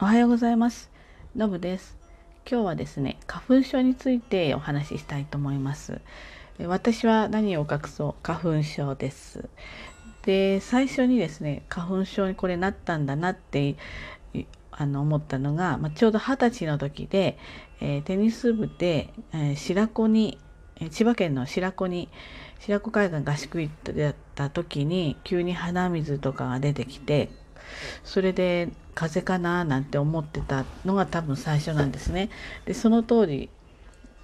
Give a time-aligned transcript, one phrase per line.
[0.00, 0.90] おはようございます。
[1.36, 1.96] のぶです。
[2.50, 6.00] 今日はですね、花粉症についてお話ししたいと思います。
[6.66, 8.14] 私は何を隠そう？
[8.24, 9.48] 花粉症です。
[10.22, 13.76] で、最初にですね、花粉症にこれなったんだなって
[14.72, 17.38] あの思ったのが、まあ、ちょうど二十歳の時で、
[17.80, 20.36] えー、テニス部で、えー、白子に
[20.90, 22.08] 千葉県の白子に
[22.60, 27.30] 白子海岸合宿行った時に急に鼻水とかが出てきて
[28.04, 32.28] それで風邪かななんて思ってたのが多分最初なんですね。
[32.66, 33.48] でその当時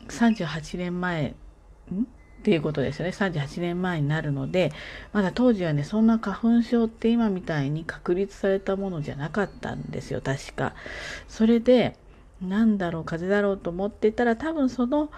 [0.08, 4.72] 38年前っていうことですよね38年前になるので
[5.12, 10.74] まだ当時はねそんな花粉症って今みたいに確立されたものじゃなかったんですよ確か。
[11.28, 11.96] それで
[12.40, 15.10] なんだろう風邪だろうと思ってたら多分その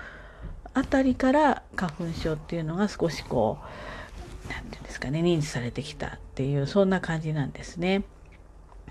[0.82, 8.04] 辺りから花粉症っていうのが少しこう何て言うんですかね認知されてきたっていうそんな感じなんですね。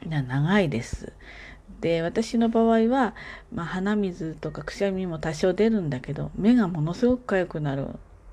[0.05, 1.11] 長いです。
[1.81, 3.13] で私の場合は、
[3.53, 7.87] まあ、鼻水とかくしゃみも多少出るんだけど目がものすごく痒くなる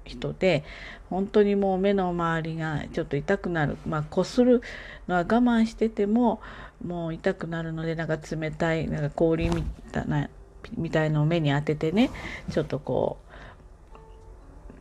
[0.05, 0.65] 人で
[1.11, 4.63] 本当にもう目の周りがちょっと痛くなるまあこする
[5.09, 6.41] のは我慢してても
[6.85, 10.29] もう痛くなるのでなんか冷たいなんか氷みたいな
[10.77, 12.11] みたいのを目に当ててね
[12.51, 13.24] ちょっとこう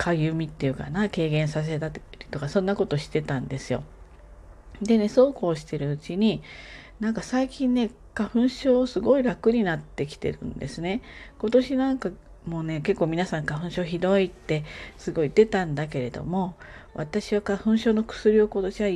[0.04, 3.84] かゆみっていうかな軽減させたりとかそんなことしてたんですよ。
[4.82, 6.44] でねそうこうしてるうちに
[7.00, 11.02] なんか最近ね花粉症すごい楽になってきてるんですね。
[11.40, 12.10] 今年なんか
[12.46, 14.66] もうね結構皆さん花粉症ひどいって
[14.98, 16.56] すごい出たんだけれども
[16.96, 18.90] 私は花粉症の薬を今年は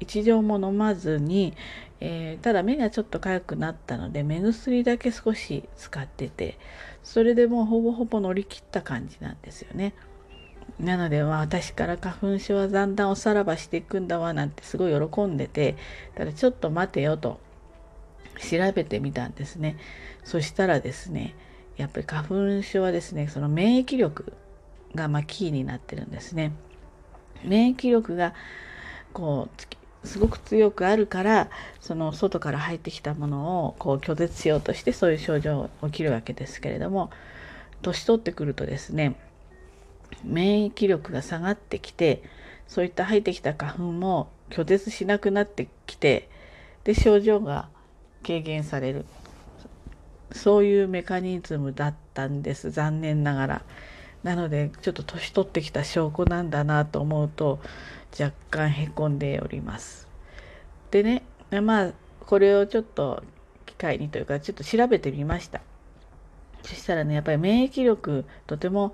[0.00, 1.52] 一錠も飲まずに、
[2.00, 6.56] えー、ただ目がちょっと痒くなったので目薬だけ少し使ってて
[7.02, 9.92] それでもうほぼほぼ乗り切った感じなんですよね。
[10.80, 15.76] なので、まあ、私から花粉症はだんだんおさらばしていくんだわなんてすごい喜んでて
[16.14, 17.40] ただちょっと待てよと
[18.38, 19.76] 調べてみたんですね。
[20.22, 21.34] そしたらですね
[21.76, 24.32] やっぱり花粉症はですねその免疫力
[24.94, 26.52] がまキーになってるんですね。
[27.44, 28.34] 免疫力が
[29.12, 29.48] こ
[30.04, 31.50] うすごく強くあるから
[31.80, 37.10] その外から入ってきたものをこう拒絶しようとしてそういう症状が起きるわけですけれども
[37.82, 39.16] 年取ってくるとですね
[40.24, 42.22] 免疫力が下がってきて
[42.66, 46.28] そういった入ってきた花粉も拒絶しなくなってきて
[46.84, 47.68] で症状が
[48.26, 49.04] 軽減される
[50.32, 53.62] そういうメカニズムだったんです残念ながら。
[54.22, 57.60] なのでちょっと年取ってきた証拠なんだなと思うと
[58.18, 60.08] 若干へこんでおります。
[60.90, 61.22] でね
[61.62, 61.92] まあ
[62.26, 63.22] これをちょっと
[63.64, 65.60] 機会にというかちょっと調べてみました。
[66.62, 68.92] そしたらねやっぱり免疫力とても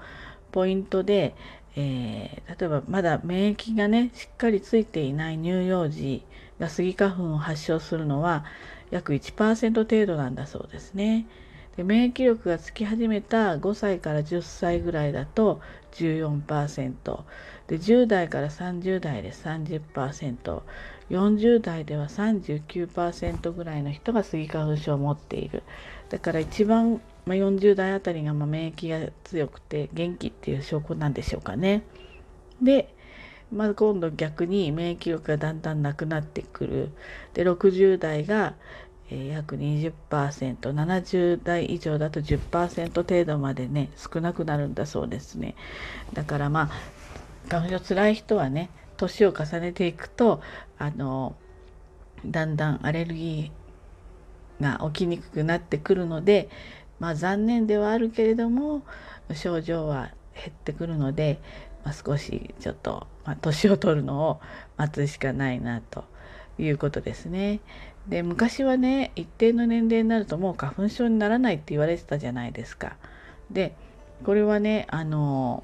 [0.54, 1.34] ポイントで、
[1.74, 6.22] えー、例えばまだ免疫がねしっかりついていない乳幼児
[6.60, 8.44] がスギ花粉を発症するのは
[8.92, 11.26] 約1%程度なんだそうですね。
[11.76, 15.60] で免疫力がつき始めた5歳から10歳ぐらいだと
[15.94, 16.92] 14%
[17.66, 25.64] で10代から30代で 30%40 代では39%ぐらいの人がスギ花粉症を持っている。
[26.10, 31.82] だから一番、まあ、40代あたりがま免疫が強くて元気っていう証拠なんでしょうかね。
[32.62, 32.94] で
[33.52, 36.90] まず今度逆に免疫力がだんだんなくなってくる。
[37.34, 38.54] で60代が
[39.10, 45.54] 約 20%70 代以上だと10%程度までね少なくなるんだそうですね。
[46.12, 46.70] だからまあ
[47.48, 50.40] 花粉症つらい人はね年を重ねていくと
[50.78, 51.36] あの
[52.24, 56.48] だんだんアレルギーが起きにくくなってくるので
[57.04, 58.80] まあ残念ではあるけれども
[59.34, 61.38] 症状は減ってくるので、
[61.84, 64.40] まあ、少しちょっと、まあ、年を取るのを
[64.78, 66.04] 待つしかないなと
[66.58, 67.60] いうことですね。
[68.08, 72.96] で昔はね一定の年齢になるともう花粉症にならないって言われてたじゃないですか。
[73.50, 73.76] で
[74.24, 75.62] これはねあの、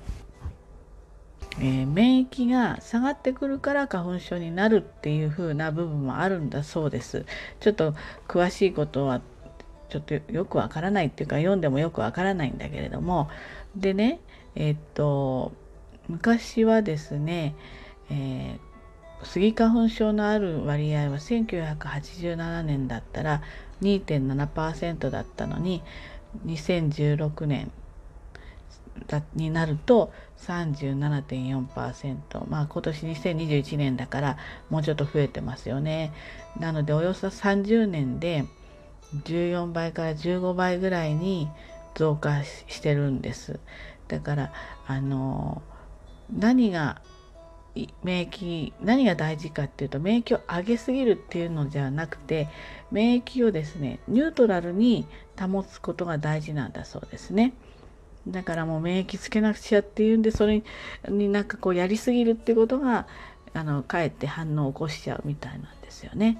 [1.59, 7.25] えー、免疫が下がってくるから花粉症になるっていう風な部分もあるんだそうです。
[7.60, 7.95] ちょっと
[8.28, 9.22] 詳しいことは
[9.91, 13.28] ちょっとよくわからないっていうか読んでもよくわからないんだけれども。
[13.77, 14.21] でね
[14.54, 15.53] え、っと
[16.09, 17.54] 昔はですね、
[18.10, 18.71] えー
[19.22, 23.42] スギ花粉症のある割合は1987年だったら
[23.83, 25.83] 2.7%だったのに
[26.47, 27.71] 2016年
[29.34, 34.37] になると37.4%まあ今年2021年だから
[34.69, 36.13] もうちょっと増えてますよね。
[36.59, 38.45] なのでおよそ30年で
[39.16, 41.48] 14倍から15倍ぐらいに
[41.95, 43.59] 増加してるんです
[44.09, 44.53] だから
[44.86, 45.62] あの
[46.33, 47.03] 何が
[48.03, 52.48] 免疫何が大事かっていうと免疫を上げすぎるっていうのじゃなくて
[52.91, 55.07] 免疫をですねニュートラルに
[55.39, 57.54] 保つことが大事なんだそうですね。
[58.28, 60.63] だからもう免疫つけなくちゃっていうんでそれ
[61.09, 63.06] になんかこうやりすぎるってことが
[63.54, 66.39] あのかえって反応を起こしちゃうみたいなんですよね。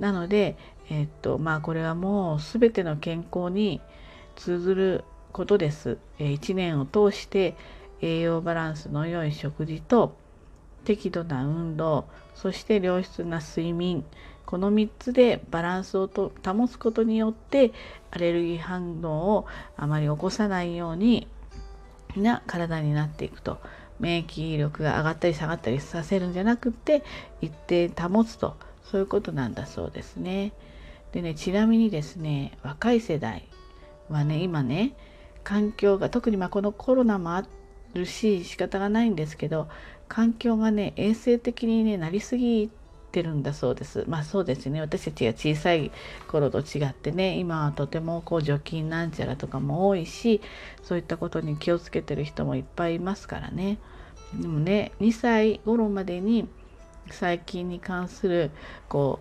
[0.00, 0.56] なので、
[0.88, 3.80] え、っとまあこれはもう全ての健康に
[4.34, 5.98] 通ずることです。
[6.18, 7.54] え、1年を通して
[8.00, 10.16] 栄養バランスの良い食事と
[10.84, 14.04] 適度な運動そして良質な睡眠
[14.46, 17.72] この3つでバランスをと保つことによって
[18.10, 21.28] アレルギー反応をあまり起こさないように
[22.16, 23.60] な体になっていくと
[24.00, 27.04] 免疫力が上がったり下がったりさせるんじゃなくって
[27.42, 28.56] 一定保つと
[28.90, 30.52] そういうことなんだそうですね。
[31.12, 33.48] でねちなみにですね若い世代
[34.08, 34.94] はね今ね
[35.44, 37.44] 環境が特にまあこのコロナもあ
[37.94, 39.68] るし仕方がないんですけど
[40.08, 42.70] 環境がね衛生的に、ね、なりすぎ
[43.12, 44.04] てるんだそうです。
[44.08, 45.90] まあそうですね私たちが小さい
[46.28, 50.40] 頃と違ってね今はとてもこう除菌なんちゃらとかも多いし
[50.82, 53.78] そういったことに気をつけてる人もいっぱいいますからね。
[54.34, 56.48] でもね2歳頃までに
[57.08, 58.50] 細菌に関する
[58.88, 59.20] こ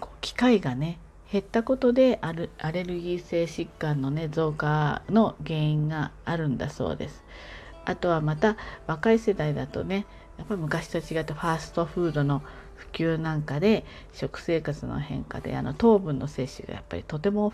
[0.00, 0.98] う機会がね
[1.30, 2.48] 減ったことでアレ
[2.84, 7.24] ルギー性疾患のね増加の原因があるんだそうです。
[7.84, 8.56] あとはまた
[8.86, 10.06] 若い世代だとね
[10.38, 12.42] やっぱり昔と違ってファーストフードの
[12.74, 17.52] 普及なんかで食生活の変化であの糖分の摂取がやっぱりとても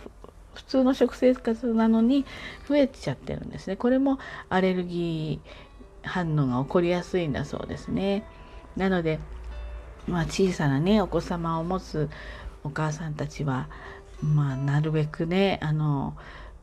[0.54, 2.26] 普通の食生活なのに
[2.69, 3.76] 増えちゃってるんですね。
[3.76, 4.19] これも
[4.49, 8.25] アレルギー反応が起こりやすいんだそうですね。
[8.76, 9.19] なので、
[10.06, 12.08] まあ、小さなねお子様を持つ
[12.64, 13.69] お母さんたちは、
[14.22, 16.16] まあ、なるべくねあの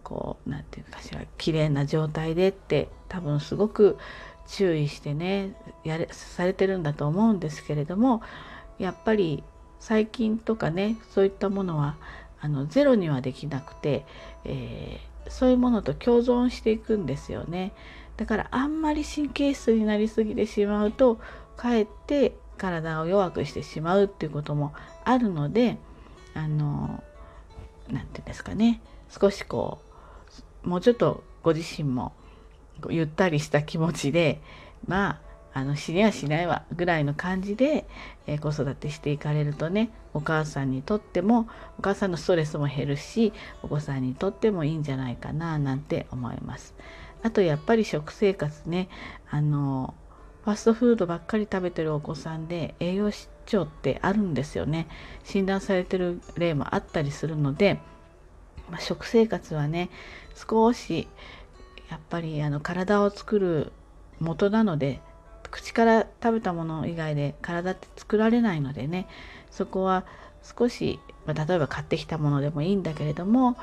[0.04, 3.98] こう何て言うかしら綺麗な状態でって多分すごく
[4.48, 5.54] 注意してね
[5.84, 8.22] やれされてるんだと思うんですけれども
[8.80, 9.44] やっぱり
[9.80, 11.98] 細菌とかねそういったものは
[12.42, 14.06] あのゼロにはできなくて、
[14.46, 17.74] え、そういうものと共存していくんですよね。
[18.18, 21.20] だからあんまり神経質になりすぎてしまうと
[21.56, 24.74] かえって体を弱くしてしまうっていうことも
[25.06, 25.78] あるので
[26.34, 27.02] あの
[27.88, 29.80] 何て言うんですかね少しこ
[30.66, 32.14] うもうちょっとご自身も
[32.90, 34.42] ゆったりした気持ちで
[34.86, 37.86] まああの死にはしないわぐらいの感じで、
[38.28, 41.48] えー、子育てしていかれるとねお母さんにとっても
[41.78, 46.76] お母さんのストレスも減るしお子さんにとってもいいんじゃないかななんて思います。
[47.22, 48.88] あとやっぱり食生活ね
[49.30, 49.94] あの
[50.46, 54.88] ファストフードばっかり食べてるお子さんで栄養失調ってあるんですよね
[55.24, 57.80] 診断されてる例もあったりするので、
[58.72, 59.90] まあ、食生活はね
[60.36, 61.08] 少し
[61.90, 63.72] やっぱりあの体を作る
[64.20, 65.02] 元なので
[65.52, 69.08] 口から食べたもの以外で体って作られないのでね
[69.52, 70.06] そこは
[70.44, 73.58] 少し、まあ、例えば買ってきたものでもいいんだけれども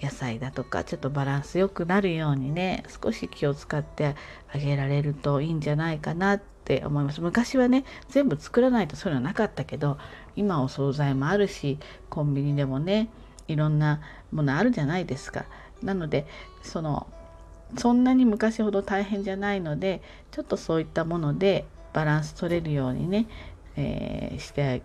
[0.00, 4.14] 野菜だとかちょっとバランスよくなるようにね少し気を使って
[4.52, 7.20] あげられるといいんじゃないかなって思います。
[7.20, 9.98] 昔はね全部作らないとそういうのなかったけど
[10.36, 11.78] 今お惣菜もあるし
[12.10, 13.08] コンビニでもね
[13.48, 14.00] いろんな
[14.30, 15.46] ものあるじゃないですか。
[15.82, 16.26] なので
[16.62, 17.06] その
[17.76, 20.00] そんなに昔ほど大変じゃないので
[20.30, 23.26] ちょっとそういったものでバランス取れるようにね、
[23.76, 24.82] えー、して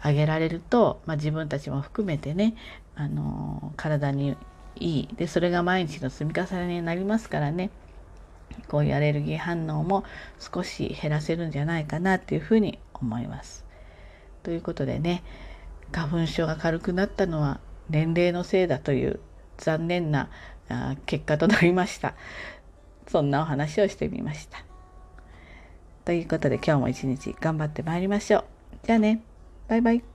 [0.00, 2.54] あげられると、まあ、自分たちも含めてね、
[2.94, 4.36] あのー、体に
[4.76, 7.70] いいでそれが毎日の積み重ねになりますからね
[8.68, 10.04] こういうアレルギー反応も
[10.38, 13.64] 少し減らせるんじゃないかなっていうふうに思います。
[14.42, 15.22] ということでね
[15.92, 19.20] 花粉症が軽くなったのは年齢のせいだという
[19.58, 20.30] 残念な
[21.06, 22.14] 結果となりました。
[23.08, 24.64] そんなお話をしてみました。
[26.04, 28.44] ということで今日も一日頑張ってまいりましょう。
[28.84, 29.22] じゃあね。
[29.68, 30.11] バイバイ。